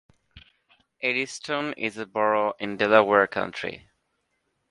[1.03, 3.87] Eddystone is a borough in Delaware County.